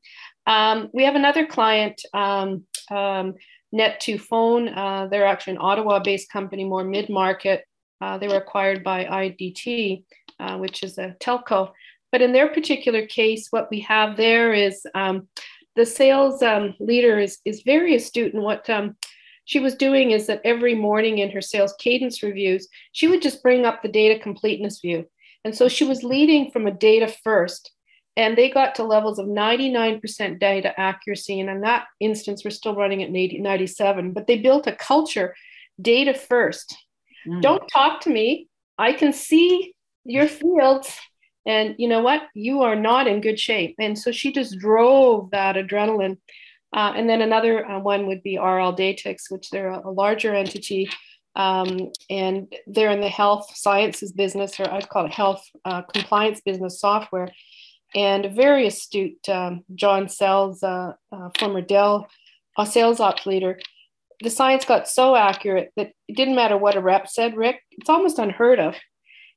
um, 0.48 0.90
we 0.94 1.04
have 1.04 1.16
another 1.16 1.46
client, 1.46 2.02
um, 2.14 2.66
um, 2.92 3.36
Net2Phone. 3.74 4.76
Uh, 4.76 5.08
they're 5.08 5.26
actually 5.26 5.54
an 5.54 5.62
Ottawa 5.62 6.00
based 6.00 6.32
company, 6.32 6.64
more 6.64 6.84
mid 6.84 7.10
market. 7.10 7.64
Uh, 8.02 8.18
they 8.18 8.28
were 8.28 8.38
acquired 8.38 8.84
by 8.84 9.06
IDT, 9.06 10.04
uh, 10.40 10.58
which 10.58 10.84
is 10.84 10.98
a 10.98 11.16
telco. 11.20 11.72
But 12.12 12.22
in 12.22 12.32
their 12.32 12.48
particular 12.50 13.06
case, 13.08 13.48
what 13.50 13.70
we 13.72 13.82
have 13.82 14.16
there 14.16 14.54
is 14.54 14.86
um, 14.94 15.28
the 15.75 15.86
sales 15.86 16.41
um, 16.41 16.75
leader 16.79 17.20
is, 17.20 17.39
is 17.46 17.63
very 17.63 17.96
astute. 17.96 18.34
And 18.34 18.44
what 18.44 18.70
um, 18.70 18.96
she 19.46 19.60
was 19.60 19.75
doing 19.75 20.12
is 20.12 20.27
that 20.27 20.41
every 20.44 20.75
morning 20.75 21.20
in 21.20 21.32
her 21.32 21.41
sales 21.41 21.75
cadence 21.79 22.24
reviews, 22.24 22.67
she 22.91 23.08
would 23.08 23.22
just 23.22 23.44
bring 23.44 23.65
up 23.65 23.82
the 23.82 23.89
data 23.89 24.20
completeness 24.20 24.79
view. 24.79 25.05
And 25.44 25.55
so 25.55 25.67
she 25.67 25.84
was 25.84 26.03
leading 26.03 26.51
from 26.51 26.65
a 26.65 26.72
data 26.72 27.13
first 27.24 27.72
and 28.17 28.38
they 28.38 28.50
got 28.50 28.75
to 28.75 28.84
levels 28.84 29.20
of 29.20 29.27
99% 29.27 30.39
data 30.39 30.79
accuracy 30.79 31.39
and 31.39 31.50
in 31.50 31.62
that 31.62 31.86
instance 32.00 32.44
we're 32.44 32.51
still 32.51 32.75
running 32.75 33.03
at 33.03 33.12
97 33.12 34.12
but 34.12 34.27
they 34.27 34.38
built 34.38 34.67
a 34.67 34.72
culture 34.72 35.36
data 35.82 36.13
first 36.13 36.77
mm. 37.27 37.41
don't 37.41 37.67
talk 37.67 38.01
to 38.01 38.10
me 38.10 38.48
i 38.77 38.94
can 38.94 39.12
see 39.12 39.74
your 40.05 40.27
fields 40.27 40.98
and 41.46 41.75
you 41.78 41.88
know 41.88 42.02
what? 42.02 42.24
You 42.34 42.62
are 42.64 42.75
not 42.75 43.08
in 43.08 43.22
good 43.22 43.40
shape. 43.40 43.75
And 43.80 43.98
so 43.98 44.12
she 44.12 44.32
just 44.32 44.58
drove 44.58 45.32
that 45.32 45.56
adrenaline. 45.56 46.18
Uh, 46.74 46.94
and 46.96 47.10
then 47.10 47.22
another 47.22 47.66
uh, 47.66 47.80
one 47.80 48.08
would 48.08 48.24
be 48.24 48.38
RLDatix, 48.38 49.30
which 49.30 49.50
they're 49.50 49.70
a, 49.70 49.90
larger 49.90 50.34
entity. 50.34 50.90
Um, 51.36 51.92
and 52.10 52.54
they're 52.66 52.92
in 52.92 53.02
the 53.02 53.10
health 53.10 53.52
sciences 53.56 54.12
business, 54.12 54.60
or 54.60 54.70
I'd 54.72 54.90
call 54.90 55.06
it 55.06 55.14
health 55.14 55.46
uh, 55.66 55.84
compliance 55.84 56.42
business 56.42 56.80
software. 56.80 57.30
And 57.94 58.25
a 58.25 58.30
very 58.30 58.68
astute 58.68 59.30
um, 59.30 59.64
John 59.75 60.10
Sells, 60.10 60.64
uh, 60.64 60.94
uh, 61.12 61.30
former 61.38 61.62
Dell 61.62 62.08
sales 62.66 63.00
ops 63.02 63.25
leader, 63.25 63.60
the 64.22 64.30
science 64.30 64.66
got 64.66 64.88
so 64.88 65.16
accurate 65.16 65.72
that 65.75 65.92
it 66.08 66.16
didn't 66.16 66.36
matter 66.36 66.58
what 66.58 66.75
a 66.75 66.82
rep 66.82 67.08
said, 67.08 67.36
Rick, 67.36 67.62
it's 67.72 67.90
almost 67.90 68.18
unheard 68.18 68.60
of. 68.60 68.75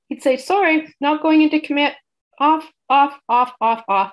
He'd 0.08 0.22
say, 0.22 0.36
sorry, 0.36 0.94
not 1.00 1.22
going 1.22 1.42
into 1.42 1.60
commit, 1.60 1.94
off, 2.38 2.70
off, 2.88 3.18
off, 3.28 3.52
off, 3.60 3.84
off. 3.88 4.12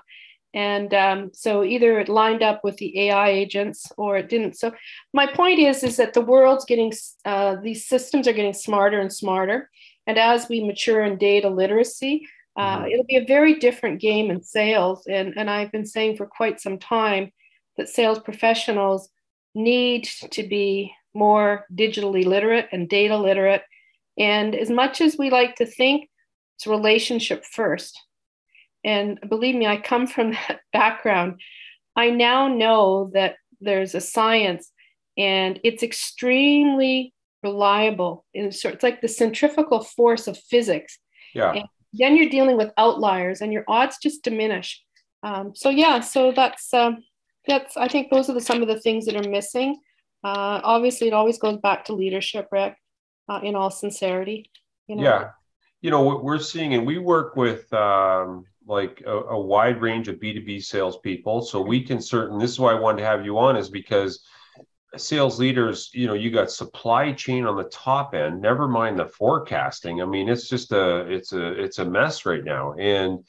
And 0.54 0.94
um, 0.94 1.32
so 1.34 1.64
either 1.64 2.00
it 2.00 2.08
lined 2.08 2.42
up 2.42 2.64
with 2.64 2.78
the 2.78 3.08
AI 3.08 3.30
agents 3.30 3.92
or 3.98 4.18
it 4.18 4.30
didn't. 4.30 4.58
So 4.58 4.74
my 5.14 5.28
point 5.28 5.60
is, 5.60 5.84
is 5.84 5.98
that 5.98 6.14
the 6.14 6.22
world's 6.22 6.64
getting, 6.64 6.94
uh, 7.26 7.58
these 7.62 7.88
systems 7.88 8.28
are 8.28 8.34
getting 8.34 8.54
smarter 8.54 9.00
and 9.02 9.12
smarter. 9.12 9.70
And 10.08 10.18
as 10.18 10.48
we 10.48 10.64
mature 10.64 11.04
in 11.04 11.18
data 11.18 11.50
literacy, 11.50 12.26
uh, 12.56 12.78
mm-hmm. 12.78 12.88
it'll 12.88 13.06
be 13.06 13.18
a 13.18 13.26
very 13.26 13.56
different 13.56 14.00
game 14.00 14.32
in 14.32 14.42
sales. 14.42 15.06
And, 15.08 15.34
and 15.36 15.50
I've 15.50 15.74
been 15.74 15.86
saying 15.86 16.16
for 16.16 16.26
quite 16.26 16.62
some 16.62 16.80
time 16.80 17.32
that 17.78 17.90
sales 17.90 18.20
professionals 18.20 19.10
need 19.54 20.06
to 20.32 20.44
be 20.44 20.94
more 21.14 21.66
digitally 21.74 22.26
literate 22.26 22.68
and 22.72 22.88
data 22.88 23.18
literate. 23.18 23.64
And 24.18 24.56
as 24.56 24.70
much 24.70 25.02
as 25.02 25.18
we 25.18 25.30
like 25.30 25.56
to 25.56 25.66
think, 25.66 26.10
it's 26.56 26.68
relationship 26.68 27.44
first. 27.46 28.00
And 28.84 29.20
believe 29.28 29.56
me, 29.56 29.68
I 29.68 29.78
come 29.78 30.08
from 30.08 30.32
that 30.48 30.62
background. 30.72 31.42
I 31.96 32.10
now 32.10 32.48
know 32.48 33.12
that 33.14 33.36
there's 33.62 33.96
a 33.96 34.02
science 34.02 34.72
and 35.18 35.60
it's 35.64 35.84
extremely 35.84 37.14
reliable. 37.44 38.26
It's 38.34 38.64
like 38.84 39.02
the 39.02 39.08
centrifugal 39.08 39.84
force 39.84 40.28
of 40.28 40.38
physics. 40.38 40.98
Yeah. 41.34 41.54
And 41.54 41.66
then 41.94 42.18
you're 42.18 42.30
dealing 42.30 42.58
with 42.58 42.72
outliers 42.78 43.42
and 43.42 43.54
your 43.54 43.64
odds 43.68 43.98
just 44.02 44.24
diminish. 44.24 44.82
Um, 45.24 45.54
so 45.56 45.70
yeah, 45.70 46.02
so 46.02 46.32
that's 46.32 46.74
um, 46.74 47.04
that's 47.48 47.78
I 47.78 47.88
think 47.88 48.12
those 48.12 48.30
are 48.30 48.34
the, 48.34 48.42
some 48.42 48.62
of 48.62 48.68
the 48.68 48.80
things 48.80 49.06
that 49.06 49.16
are 49.16 49.30
missing. 49.30 49.80
Uh, 50.24 50.60
obviously, 50.64 51.08
it 51.08 51.14
always 51.14 51.38
goes 51.38 51.58
back 51.58 51.86
to 51.86 51.94
leadership, 51.94 52.48
Rick. 52.52 52.76
Uh, 53.28 53.40
in 53.42 53.56
all 53.56 53.72
sincerity, 53.72 54.52
you 54.88 54.96
know? 54.96 55.04
Yeah, 55.04 55.30
you 55.82 55.90
know 55.90 56.02
what 56.02 56.24
we're 56.24 56.40
seeing, 56.40 56.74
and 56.76 56.86
we 56.86 57.00
work 57.00 57.36
with 57.36 57.72
um, 57.74 58.46
like 58.68 59.02
a, 59.06 59.12
a, 59.12 59.40
wide 59.40 59.82
range 59.82 60.08
of 60.08 60.18
B2B 60.18 60.64
salespeople. 60.64 61.42
So 61.42 61.62
we 61.62 61.82
can 61.82 62.02
certain 62.02 62.38
this 62.38 62.52
is 62.52 62.60
why 62.60 62.72
I 62.72 62.80
wanted 62.80 63.00
to 63.00 63.06
have 63.06 63.26
you 63.26 63.38
on, 63.38 63.58
is 63.58 63.70
because 63.70 64.24
sales 64.98 65.40
leaders, 65.40 65.90
you 65.94 66.08
know, 66.08 66.14
you 66.14 66.32
got 66.32 66.52
supply 66.52 67.12
chain 67.12 67.46
on 67.46 67.58
the 67.58 67.66
top 67.66 68.14
end, 68.14 68.42
never 68.42 68.68
mind 68.68 69.00
the 69.00 69.06
forecasting. 69.06 70.02
I 70.02 70.06
mean, 70.06 70.30
it's 70.30 70.48
just 70.50 70.72
a 70.72 71.12
it's 71.12 71.34
a 71.34 71.52
it's 71.62 71.80
a 71.80 71.86
mess 71.86 72.26
right 72.26 72.44
now. 72.44 72.74
And 72.74 73.26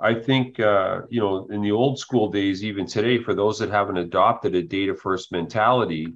I 0.00 0.14
think 0.14 0.60
uh, 0.60 1.02
you 1.08 1.20
know, 1.20 1.46
in 1.50 1.62
the 1.62 1.72
old 1.72 1.98
school 1.98 2.30
days, 2.30 2.64
even 2.64 2.86
today, 2.86 3.22
for 3.22 3.34
those 3.34 3.58
that 3.58 3.70
haven't 3.70 3.98
adopted 3.98 4.54
a 4.54 4.62
data 4.62 4.94
first 4.94 5.32
mentality, 5.32 6.14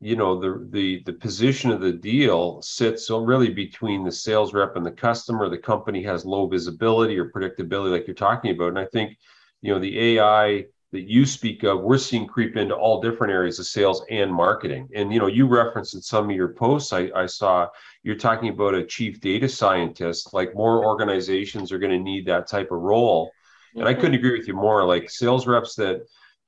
you 0.00 0.16
know 0.16 0.40
the 0.40 0.66
the 0.70 1.02
the 1.04 1.12
position 1.12 1.70
of 1.70 1.80
the 1.80 1.92
deal 1.92 2.60
sits 2.62 3.10
really 3.10 3.50
between 3.50 4.02
the 4.02 4.12
sales 4.12 4.54
rep 4.54 4.76
and 4.76 4.84
the 4.84 4.90
customer. 4.90 5.48
The 5.48 5.58
company 5.58 6.02
has 6.04 6.24
low 6.24 6.46
visibility 6.46 7.18
or 7.18 7.30
predictability 7.30 7.90
like 7.90 8.06
you're 8.06 8.14
talking 8.14 8.52
about. 8.52 8.68
And 8.68 8.78
i 8.78 8.86
think 8.86 9.16
you 9.60 9.72
know 9.72 9.78
the 9.78 10.16
ai 10.16 10.64
that 10.92 11.02
you 11.02 11.24
speak 11.24 11.62
of 11.62 11.82
we're 11.82 11.98
seeing 11.98 12.26
creep 12.26 12.56
into 12.56 12.74
all 12.74 13.00
different 13.00 13.32
areas 13.32 13.58
of 13.58 13.66
sales 13.66 14.02
and 14.10 14.32
marketing. 14.32 14.88
And 14.94 15.12
you 15.12 15.20
know 15.20 15.26
you 15.26 15.46
referenced 15.46 15.94
in 15.94 16.00
some 16.00 16.30
of 16.30 16.36
your 16.36 16.54
posts 16.54 16.94
i, 16.94 17.10
I 17.14 17.26
saw 17.26 17.68
you're 18.02 18.16
talking 18.16 18.48
about 18.48 18.74
a 18.74 18.86
chief 18.86 19.20
data 19.20 19.50
scientist 19.50 20.32
like 20.32 20.54
more 20.54 20.84
organizations 20.86 21.72
are 21.72 21.78
going 21.78 21.92
to 21.92 22.02
need 22.02 22.26
that 22.26 22.48
type 22.48 22.72
of 22.72 22.80
role. 22.80 23.30
And 23.74 23.84
i 23.84 23.92
mm-hmm. 23.92 24.00
couldn't 24.00 24.18
agree 24.18 24.38
with 24.38 24.48
you 24.48 24.54
more. 24.54 24.82
Like 24.82 25.10
sales 25.10 25.46
reps 25.46 25.74
that 25.74 26.00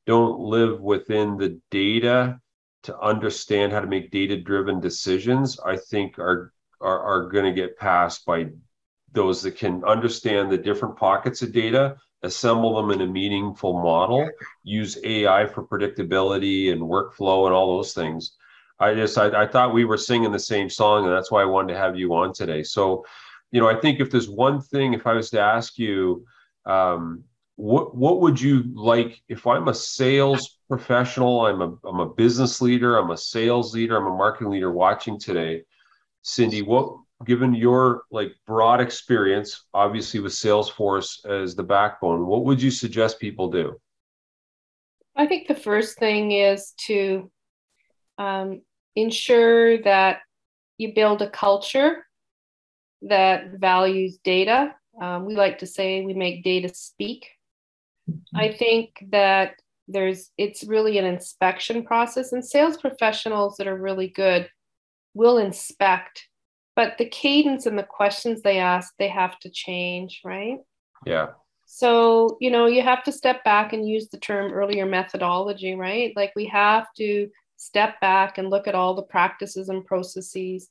don't 0.07 0.41
live 0.41 0.81
within 0.81 1.37
the 1.37 1.61
data 1.71 2.41
to 2.83 2.99
understand 2.99 3.73
how 3.73 3.81
to 3.81 3.87
make 3.87 4.11
data 4.11 4.41
driven 4.41 4.81
decisions, 4.81 5.59
I 5.61 5.77
think 5.77 6.19
are 6.19 6.53
are, 6.81 7.01
are 7.01 7.29
going 7.29 7.45
to 7.45 7.53
get 7.53 7.79
passed 7.79 8.27
by 8.27 8.49
those 9.13 9.43
that 9.43 9.57
can 9.57 9.85
understand 9.85 10.51
the 10.51 10.59
different 10.59 10.97
pockets 10.97 11.43
of 11.43 11.53
data, 11.53 11.97
assemble 12.23 12.75
them 12.77 12.91
in 12.91 13.07
a 13.07 13.13
meaningful 13.13 13.75
model, 13.75 14.29
use 14.65 14.99
AI 15.05 15.47
for 15.47 15.67
predictability 15.67 16.73
and 16.73 16.81
workflow 16.81 17.47
and 17.47 17.55
all 17.55 17.77
those 17.77 17.95
things. 17.95 18.37
I 18.79 18.95
just 18.95 19.17
I, 19.17 19.43
I 19.43 19.47
thought 19.47 19.75
we 19.75 19.85
were 19.85 19.97
singing 19.97 20.33
the 20.33 20.39
same 20.39 20.69
song, 20.69 21.05
and 21.05 21.13
that's 21.15 21.31
why 21.31 21.43
I 21.43 21.47
wanted 21.47 21.75
to 21.75 21.79
have 21.79 21.97
you 21.97 22.15
on 22.15 22.33
today. 22.33 22.63
So, 22.63 23.05
you 23.51 23.61
know, 23.61 23.69
I 23.69 23.79
think 23.79 24.01
if 24.01 24.11
there's 24.11 24.29
one 24.29 24.61
thing, 24.61 24.95
if 24.95 25.07
I 25.07 25.13
was 25.13 25.31
to 25.31 25.41
ask 25.41 25.79
you, 25.79 26.27
um, 26.67 27.25
what 27.57 27.95
what 27.95 28.21
would 28.21 28.41
you 28.41 28.65
like 28.75 29.23
if 29.29 29.47
I'm 29.47 29.69
a 29.69 29.75
sales 29.75 30.59
professional, 30.73 31.45
I'm 31.45 31.61
a 31.61 31.75
I'm 31.87 32.01
a 32.01 32.09
business 32.09 32.63
leader, 32.63 32.97
I'm 32.97 33.11
a 33.11 33.17
sales 33.17 33.75
leader, 33.75 33.95
I'm 33.99 34.07
a 34.07 34.17
marketing 34.17 34.53
leader 34.53 34.73
watching 34.73 35.21
today. 35.21 35.65
Cindy, 36.23 36.63
what 36.63 36.97
given 37.27 37.55
your 37.55 38.05
like 38.11 38.33
broad 38.47 38.81
experience, 38.81 39.67
obviously 39.75 40.19
with 40.21 40.33
Salesforce 40.33 41.27
as 41.27 41.55
the 41.55 41.63
backbone, 41.63 42.25
what 42.27 42.47
would 42.47 42.63
you 42.63 42.71
suggest 42.71 43.21
people 43.21 43.51
do? 43.51 43.79
I 45.15 45.27
think 45.27 45.47
the 45.47 45.55
first 45.55 45.99
thing 45.99 46.33
is 46.33 46.73
to 46.87 47.31
um, 48.17 48.63
ensure 48.97 49.77
that 49.83 50.21
you 50.79 50.95
build 50.95 51.21
a 51.21 51.29
culture 51.29 52.07
that 53.03 53.59
values 53.59 54.17
data. 54.25 54.75
Um, 54.99 55.27
we 55.27 55.37
like 55.37 55.59
to 55.59 55.67
say 55.67 56.03
we 56.03 56.15
make 56.15 56.43
data 56.43 56.73
speak. 56.73 57.29
I 58.35 58.51
think 58.51 59.05
that 59.11 59.57
there's 59.89 60.31
it's 60.39 60.65
really 60.65 60.99
an 60.99 61.05
inspection 61.05 61.85
process 61.85 62.33
and 62.33 62.45
sales 62.45 62.77
professionals 62.77 63.57
that 63.57 63.67
are 63.67 63.77
really 63.77 64.09
good 64.09 64.49
will 65.15 65.39
inspect 65.39 66.29
but 66.75 66.97
the 66.99 67.09
cadence 67.09 67.67
and 67.67 67.79
the 67.79 67.83
questions 67.83 68.43
they 68.43 68.59
ask 68.59 68.95
they 68.99 69.09
have 69.09 69.39
to 69.41 69.51
change 69.51 70.21
right? 70.25 70.59
Yeah. 71.05 71.29
So 71.67 72.37
you 72.41 72.51
know 72.51 72.67
you 72.67 72.83
have 72.83 73.03
to 73.05 73.13
step 73.13 73.45
back 73.45 73.73
and 73.73 73.89
use 73.89 74.09
the 74.09 74.19
term 74.19 74.53
earlier 74.53 74.87
methodology 74.87 75.75
right? 75.75 76.13
Like 76.17 76.33
we 76.37 76.47
have 76.47 76.87
to 76.99 77.29
step 77.57 78.01
back 78.01 78.39
and 78.39 78.51
look 78.51 78.67
at 78.67 78.75
all 78.75 78.95
the 78.95 79.03
practices 79.03 79.69
and 79.69 79.85
processes 79.85 80.69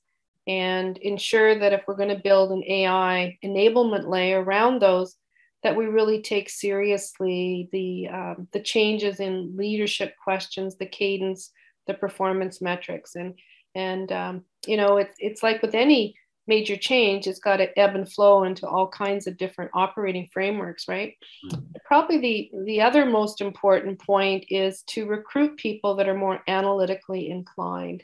and 0.48 0.98
ensure 0.98 1.58
that 1.60 1.74
if 1.74 1.84
we're 1.88 1.96
going 1.96 2.10
to 2.10 2.22
build 2.24 2.52
an 2.52 2.64
ai 2.68 3.38
enablement 3.46 4.08
layer 4.08 4.44
around 4.44 4.82
those 4.82 5.16
that 5.64 5.76
we 5.76 5.86
really 5.86 6.22
take 6.22 6.50
seriously 6.50 7.70
the 7.72 8.08
um, 8.08 8.48
the 8.52 8.62
changes 8.62 9.20
in 9.20 9.56
leadership 9.56 10.16
questions, 10.24 10.78
the 10.78 10.86
cadence, 10.86 11.52
the 11.88 11.94
performance 11.94 12.62
metrics, 12.62 13.16
and 13.16 13.36
and 13.76 14.12
um, 14.12 14.44
you 14.66 14.78
know 14.78 14.98
it's 14.98 15.16
it's 15.20 15.44
like 15.44 15.62
with 15.62 15.76
any 15.76 16.16
major 16.48 16.76
change, 16.76 17.28
it's 17.28 17.40
got 17.40 17.58
to 17.58 17.80
ebb 17.80 17.96
and 17.96 18.12
flow 18.12 18.44
into 18.44 18.68
all 18.68 18.88
kinds 18.88 19.28
of 19.28 19.38
different 19.38 19.72
operating 19.74 20.28
frameworks, 20.34 20.88
right? 20.88 21.14
Mm-hmm. 21.46 21.66
Probably 21.86 22.18
the 22.18 22.52
the 22.66 22.82
other 22.82 23.06
most 23.06 23.42
important 23.42 24.02
point 24.02 24.46
is 24.50 24.84
to 24.88 25.06
recruit 25.06 25.58
people 25.58 25.96
that 25.96 26.10
are 26.10 26.18
more 26.18 26.42
analytically 26.48 27.30
inclined. 27.30 28.04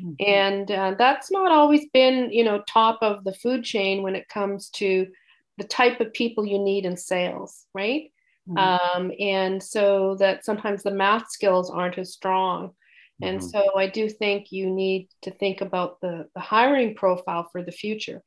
Mm-hmm. 0.00 0.14
And 0.26 0.70
uh, 0.70 0.94
that's 0.98 1.30
not 1.30 1.52
always 1.52 1.86
been, 1.92 2.30
you 2.32 2.44
know, 2.44 2.62
top 2.68 2.98
of 3.02 3.22
the 3.24 3.34
food 3.34 3.62
chain 3.62 4.02
when 4.02 4.16
it 4.16 4.28
comes 4.28 4.70
to 4.70 5.06
the 5.58 5.64
type 5.64 6.00
of 6.00 6.12
people 6.12 6.46
you 6.46 6.58
need 6.58 6.84
in 6.84 6.96
sales, 6.96 7.66
right? 7.74 8.10
Mm-hmm. 8.48 8.58
Um, 8.58 9.12
and 9.18 9.62
so 9.62 10.16
that 10.18 10.44
sometimes 10.44 10.82
the 10.82 10.90
math 10.90 11.30
skills 11.30 11.70
aren't 11.70 11.98
as 11.98 12.12
strong. 12.12 12.72
And 13.22 13.38
mm-hmm. 13.38 13.48
so 13.48 13.78
I 13.78 13.88
do 13.88 14.08
think 14.08 14.50
you 14.50 14.68
need 14.68 15.08
to 15.22 15.30
think 15.30 15.60
about 15.60 16.00
the, 16.00 16.28
the 16.34 16.40
hiring 16.40 16.94
profile 16.94 17.48
for 17.50 17.62
the 17.62 17.72
future. 17.72 18.22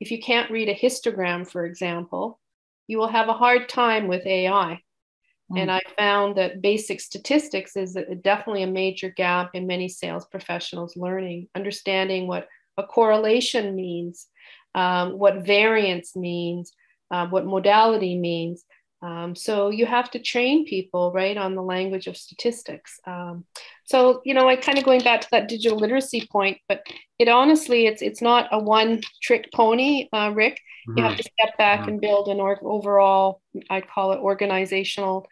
If 0.00 0.10
you 0.10 0.20
can't 0.20 0.50
read 0.50 0.68
a 0.68 0.74
histogram, 0.74 1.48
for 1.48 1.64
example, 1.64 2.40
you 2.88 2.98
will 2.98 3.08
have 3.08 3.28
a 3.28 3.34
hard 3.34 3.68
time 3.68 4.08
with 4.08 4.26
AI. 4.26 4.74
Mm-hmm. 4.74 5.56
And 5.56 5.70
I 5.70 5.80
found 5.96 6.36
that 6.36 6.60
basic 6.60 7.00
statistics 7.00 7.76
is 7.76 7.96
definitely 8.22 8.64
a 8.64 8.68
major 8.68 9.10
gap 9.10 9.50
in 9.54 9.66
many 9.66 9.88
sales 9.88 10.26
professionals 10.26 10.96
learning, 10.96 11.48
understanding 11.54 12.26
what 12.26 12.48
a 12.76 12.82
correlation 12.82 13.76
means, 13.76 14.26
um, 14.74 15.18
what 15.18 15.46
variance 15.46 16.16
means, 16.16 16.72
uh, 17.10 17.26
what 17.28 17.46
modality 17.46 18.18
means. 18.18 18.64
Um, 19.02 19.34
so 19.34 19.70
you 19.70 19.84
have 19.86 20.10
to 20.12 20.20
train 20.20 20.64
people, 20.64 21.12
right, 21.12 21.36
on 21.36 21.54
the 21.54 21.62
language 21.62 22.06
of 22.06 22.16
statistics. 22.16 23.00
Um, 23.04 23.44
So, 23.84 24.22
you 24.24 24.32
know, 24.32 24.48
I 24.48 24.56
kind 24.56 24.78
of 24.78 24.84
going 24.84 25.02
back 25.02 25.20
to 25.20 25.28
that 25.32 25.48
digital 25.48 25.78
literacy 25.78 26.28
point, 26.30 26.58
but 26.68 26.86
it 27.18 27.28
honestly, 27.28 27.86
it's 27.86 28.00
it's 28.00 28.22
not 28.22 28.48
a 28.52 28.58
one 28.58 29.02
trick 29.20 29.50
pony, 29.52 30.08
uh, 30.12 30.30
Rick. 30.34 30.54
Mm-hmm. 30.54 30.98
You 30.98 31.04
have 31.04 31.12
mm-hmm. 31.12 31.22
to 31.22 31.30
step 31.38 31.58
back 31.58 31.80
mm-hmm. 31.80 31.88
and 31.90 32.00
build 32.00 32.28
an 32.28 32.40
overall, 32.40 33.42
I 33.68 33.80
call 33.80 34.12
it 34.12 34.20
organizational 34.20 35.26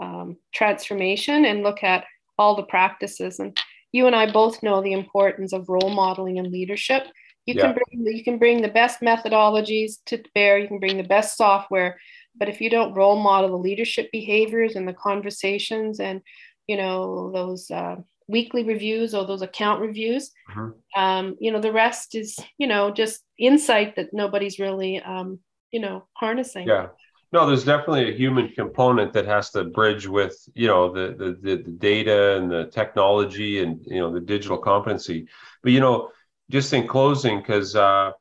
um, 0.00 0.36
transformation 0.52 1.44
and 1.44 1.62
look 1.62 1.82
at 1.82 2.04
all 2.38 2.54
the 2.56 2.62
practices. 2.62 3.40
And 3.40 3.58
you 3.90 4.06
and 4.06 4.14
I 4.14 4.30
both 4.30 4.62
know 4.62 4.82
the 4.82 4.92
importance 4.92 5.52
of 5.52 5.68
role 5.68 5.90
modeling 5.90 6.38
and 6.38 6.52
leadership. 6.52 7.04
You 7.46 7.54
yeah. 7.54 7.62
can 7.62 7.74
bring 7.74 8.16
you 8.16 8.24
can 8.24 8.38
bring 8.38 8.62
the 8.62 8.68
best 8.68 9.00
methodologies 9.00 9.96
to 10.06 10.22
bear. 10.34 10.58
You 10.58 10.68
can 10.68 10.78
bring 10.78 10.96
the 10.96 11.02
best 11.04 11.36
software, 11.36 11.98
but 12.34 12.48
if 12.48 12.60
you 12.60 12.70
don't 12.70 12.94
role 12.94 13.16
model 13.16 13.50
the 13.50 13.56
leadership 13.56 14.10
behaviors 14.12 14.76
and 14.76 14.88
the 14.88 14.94
conversations 14.94 16.00
and 16.00 16.22
you 16.66 16.76
know 16.76 17.30
those 17.32 17.70
uh, 17.70 17.96
weekly 18.28 18.64
reviews 18.64 19.14
or 19.14 19.26
those 19.26 19.42
account 19.42 19.80
reviews 19.80 20.30
mm-hmm. 20.50 21.00
um, 21.00 21.36
you 21.40 21.52
know 21.52 21.60
the 21.60 21.72
rest 21.72 22.14
is 22.14 22.38
you 22.58 22.66
know 22.66 22.90
just 22.90 23.22
insight 23.38 23.96
that 23.96 24.12
nobody's 24.12 24.58
really 24.58 25.00
um, 25.00 25.38
you 25.70 25.80
know 25.80 26.06
harnessing 26.14 26.66
yeah 26.66 26.86
no 27.32 27.46
there's 27.46 27.64
definitely 27.64 28.10
a 28.10 28.16
human 28.16 28.48
component 28.48 29.12
that 29.12 29.26
has 29.26 29.50
to 29.50 29.64
bridge 29.64 30.06
with 30.06 30.36
you 30.54 30.66
know 30.66 30.92
the 30.92 31.14
the, 31.18 31.38
the, 31.42 31.62
the 31.62 31.70
data 31.70 32.36
and 32.36 32.50
the 32.50 32.66
technology 32.66 33.62
and 33.62 33.84
you 33.86 34.00
know 34.00 34.12
the 34.12 34.20
digital 34.20 34.56
competency 34.56 35.26
but 35.62 35.72
you 35.72 35.80
know 35.80 36.08
just 36.50 36.72
in 36.72 36.86
closing 36.86 37.38
because 37.38 37.74
uh, 37.74 38.12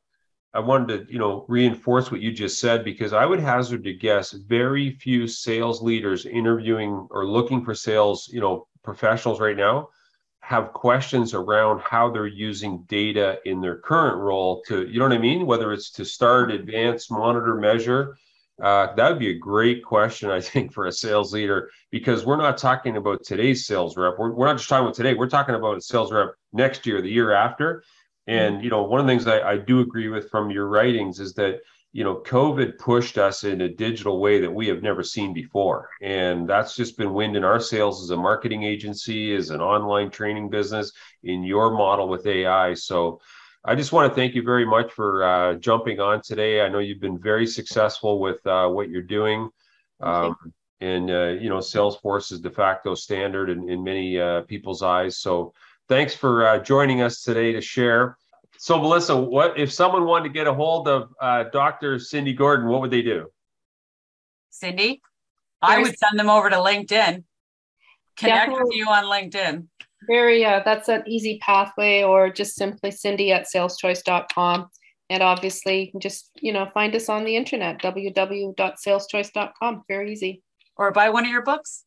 I 0.53 0.60
wanted 0.60 1.08
to, 1.08 1.13
you 1.13 1.20
know, 1.20 1.46
reinforce 1.48 2.12
what 2.12 2.22
you 2.22 2.32
just 2.32 2.60
said 2.60 2.84
because 2.84 3.12
I 3.12 3.25
would 3.25 3.39
hazard 3.39 3.84
to 3.86 3.94
guess 3.94 4.32
very 4.32 4.92
few 4.92 5.27
sales 5.27 5.82
leaders 5.82 6.25
interviewing 6.25 7.08
or 7.10 7.25
looking 7.25 7.65
for 7.65 7.74
sales, 7.74 8.30
you 8.32 8.39
know, 8.39 8.68
professionals 8.84 9.39
right 9.39 9.58
now 9.58 9.89
have 10.42 10.74
questions 10.74 11.34
around 11.34 11.80
how 11.80 12.12
they're 12.12 12.27
using 12.27 12.84
data 12.89 13.39
in 13.46 13.62
their 13.62 13.77
current 13.77 14.18
role 14.18 14.62
to, 14.68 14.86
you 14.88 15.00
know 15.00 15.06
what 15.06 15.15
I 15.15 15.18
mean? 15.18 15.46
Whether 15.46 15.72
it's 15.72 15.89
to 15.92 16.03
start, 16.03 16.51
advance, 16.51 17.10
monitor, 17.10 17.56
measure. 17.56 18.18
Uh, 18.62 18.94
that 18.96 19.10
would 19.10 19.20
be 19.20 19.30
a 19.30 19.39
great 19.39 19.84
question, 19.84 20.30
I 20.30 20.42
think, 20.42 20.74
for 20.74 20.86
a 20.86 20.92
sales 20.92 21.34
leader 21.34 21.70
because 21.92 22.25
we're 22.25 22.38
not 22.38 22.58
talking 22.58 22.98
about 22.98 23.24
today's 23.24 23.65
sales 23.65 23.96
rep. 23.96 24.15
We're, 24.20 24.34
we're 24.34 24.48
not 24.48 24.58
just 24.58 24.68
talking 24.68 24.86
about 24.86 24.96
today. 24.96 25.13
We're 25.13 25.30
talking 25.30 25.56
about 25.56 25.77
a 25.77 25.82
sales 25.82 26.12
rep 26.12 26.36
next 26.51 26.86
year, 26.86 27.01
the 27.01 27.10
year 27.10 27.32
after. 27.32 27.84
And 28.27 28.63
you 28.63 28.70
know, 28.70 28.84
one 28.84 29.00
of 29.00 29.06
the 29.06 29.12
things 29.12 29.27
I, 29.27 29.42
I 29.42 29.58
do 29.58 29.82
agree 29.82 30.08
with 30.08 30.30
from 30.30 30.50
your 30.50 30.68
writings 30.68 31.20
is 31.20 31.34
that 31.34 31.60
you 31.94 32.03
know, 32.03 32.15
COVID 32.15 32.80
pushed 32.80 33.20
us 33.20 33.44
in 33.44 33.62
a 33.62 33.70
digital 33.70 34.20
way 34.20 34.42
that 34.42 34.51
we 34.51 34.68
have 34.68 34.82
never 34.82 35.03
seen 35.03 35.32
before. 35.32 35.89
And 36.01 36.50
that's 36.50 36.75
just 36.75 36.98
been 36.98 37.13
wind 37.13 37.38
in 37.38 37.44
our 37.44 37.60
sails 37.60 38.03
as 38.03 38.10
a 38.10 38.18
marketing 38.18 38.63
agency, 38.63 39.36
as 39.36 39.51
an 39.51 39.62
online 39.62 40.10
training 40.10 40.50
business, 40.50 40.92
in 41.22 41.44
your 41.44 41.70
model 41.72 42.10
with 42.10 42.25
AI. 42.25 42.74
So 42.74 43.22
I 43.63 43.75
just 43.75 43.92
want 43.92 44.12
to 44.12 44.15
thank 44.15 44.34
you 44.34 44.42
very 44.42 44.65
much 44.65 44.92
for 44.92 45.24
uh, 45.24 45.53
jumping 45.53 46.00
on 46.00 46.24
today. 46.24 46.62
I 46.62 46.68
know 46.68 46.80
you've 46.80 47.00
been 47.00 47.20
very 47.20 47.46
successful 47.46 48.20
with 48.20 48.46
uh, 48.48 48.68
what 48.70 48.89
you're 48.89 49.03
doing. 49.03 49.50
Um, 50.01 50.36
and, 50.82 51.12
uh, 51.12 51.36
you 51.39 51.48
know, 51.48 51.60
Salesforce 51.60 52.32
is 52.32 52.42
de 52.42 52.50
facto 52.50 52.96
standard 52.96 53.51
in, 53.51 53.70
in 53.70 53.84
many 53.84 54.20
uh, 54.20 54.42
people's 54.42 54.82
eyes. 54.82 55.20
So 55.20 55.53
thanks 55.90 56.16
for 56.16 56.46
uh, 56.46 56.60
joining 56.60 57.02
us 57.02 57.22
today 57.22 57.52
to 57.54 57.62
share. 57.62 58.18
So, 58.58 58.80
Melissa, 58.80 59.16
what 59.16 59.60
if 59.60 59.72
someone 59.72 60.06
wanted 60.06 60.30
to 60.30 60.34
get 60.34 60.48
a 60.48 60.54
hold 60.54 60.88
of 60.88 61.13
uh, 61.20 61.46
Dr. 61.52 62.00
Cindy 62.00 62.34
Gordon? 62.34 62.70
What 62.70 62.82
would 62.82 62.92
they 62.92 63.02
do? 63.02 63.28
Cindy, 64.50 65.02
I 65.62 65.82
would 65.82 65.98
send 65.98 66.20
them 66.20 66.30
over 66.30 66.50
to 66.50 66.58
LinkedIn. 66.58 67.24
Connect 68.16 68.18
Definitely. 68.18 68.63
with 68.63 68.75
you 68.75 68.88
on 68.88 69.06
LinkedIn. 69.06 69.68
Very, 70.08 70.46
uh, 70.46 70.62
that's 70.63 70.90
an 70.90 71.04
easy 71.08 71.40
pathway, 71.40 72.04
or 72.04 72.30
just 72.30 72.56
simply 72.56 72.92
Cindy 72.92 73.32
at 73.32 73.48
saleschoice.com. 73.54 74.70
And 75.10 75.24
obviously, 75.24 75.82
you 75.82 75.92
can 75.92 76.00
just 76.00 76.30
you 76.42 76.54
know, 76.54 76.70
find 76.74 76.96
us 76.96 77.10
on 77.10 77.24
the 77.24 77.36
internet, 77.36 77.82
www.saleschoice.com. 77.82 79.84
Very 79.88 80.12
easy. 80.12 80.41
Or 80.78 80.91
buy 80.91 81.10
one 81.10 81.26
of 81.26 81.32
your 81.32 81.43
books. 81.43 81.86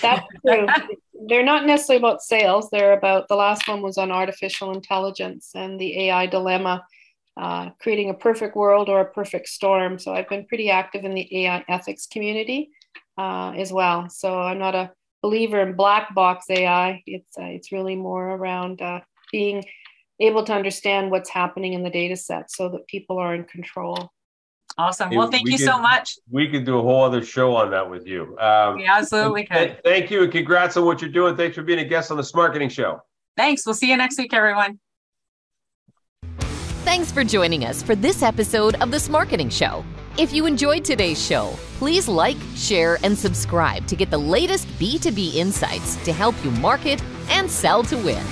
That's 0.00 0.26
true. 0.46 0.66
They're 1.28 1.44
not 1.44 1.66
necessarily 1.66 2.00
about 2.00 2.22
sales. 2.22 2.68
They're 2.70 2.96
about 2.96 3.28
the 3.28 3.36
last 3.36 3.68
one 3.68 3.82
was 3.82 3.98
on 3.98 4.10
artificial 4.10 4.72
intelligence 4.72 5.50
and 5.54 5.78
the 5.78 6.08
AI 6.08 6.26
dilemma, 6.26 6.84
uh, 7.36 7.70
creating 7.80 8.10
a 8.10 8.14
perfect 8.14 8.56
world 8.56 8.88
or 8.88 9.00
a 9.00 9.12
perfect 9.12 9.48
storm. 9.48 9.98
So 9.98 10.12
I've 10.12 10.28
been 10.28 10.46
pretty 10.46 10.70
active 10.70 11.04
in 11.04 11.14
the 11.14 11.44
AI 11.44 11.64
ethics 11.68 12.06
community 12.06 12.70
uh, 13.18 13.50
as 13.50 13.72
well. 13.72 14.08
So 14.08 14.38
I'm 14.40 14.58
not 14.58 14.74
a 14.74 14.90
believer 15.22 15.60
in 15.60 15.76
black 15.76 16.14
box 16.14 16.46
AI. 16.50 17.02
It's 17.06 17.38
uh, 17.38 17.44
it's 17.44 17.72
really 17.72 17.96
more 17.96 18.30
around 18.30 18.82
uh, 18.82 19.00
being 19.30 19.64
able 20.20 20.44
to 20.44 20.52
understand 20.52 21.10
what's 21.10 21.30
happening 21.30 21.72
in 21.72 21.82
the 21.82 21.90
data 21.90 22.16
set 22.16 22.50
so 22.50 22.68
that 22.70 22.86
people 22.86 23.18
are 23.18 23.34
in 23.34 23.44
control. 23.44 24.10
Awesome. 24.78 25.10
Well, 25.10 25.30
thank 25.30 25.44
we 25.44 25.52
you 25.52 25.58
could, 25.58 25.66
so 25.66 25.78
much. 25.78 26.18
We 26.30 26.48
could 26.48 26.64
do 26.64 26.78
a 26.78 26.82
whole 26.82 27.04
other 27.04 27.22
show 27.22 27.54
on 27.54 27.70
that 27.70 27.88
with 27.88 28.06
you. 28.06 28.36
Um, 28.38 28.76
we 28.76 28.86
absolutely 28.86 29.44
could. 29.46 29.82
Thank 29.84 30.10
you 30.10 30.22
and 30.22 30.32
congrats 30.32 30.76
on 30.76 30.84
what 30.84 31.02
you're 31.02 31.10
doing. 31.10 31.36
Thanks 31.36 31.56
for 31.56 31.62
being 31.62 31.80
a 31.80 31.84
guest 31.84 32.10
on 32.10 32.16
the 32.16 32.22
Smarketing 32.22 32.70
Show. 32.70 33.02
Thanks. 33.36 33.66
We'll 33.66 33.74
see 33.74 33.90
you 33.90 33.96
next 33.96 34.18
week, 34.18 34.32
everyone. 34.32 34.78
Thanks 36.84 37.12
for 37.12 37.22
joining 37.22 37.64
us 37.64 37.82
for 37.82 37.94
this 37.94 38.22
episode 38.22 38.74
of 38.76 38.90
the 38.90 38.96
Smarketing 38.96 39.50
Show. 39.50 39.84
If 40.18 40.32
you 40.32 40.46
enjoyed 40.46 40.84
today's 40.84 41.24
show, 41.24 41.54
please 41.78 42.08
like, 42.08 42.36
share, 42.54 42.98
and 43.02 43.16
subscribe 43.16 43.86
to 43.86 43.96
get 43.96 44.10
the 44.10 44.18
latest 44.18 44.66
B2B 44.78 45.36
insights 45.36 45.96
to 46.04 46.12
help 46.12 46.34
you 46.44 46.50
market 46.50 47.02
and 47.30 47.50
sell 47.50 47.82
to 47.84 47.96
win. 47.96 48.22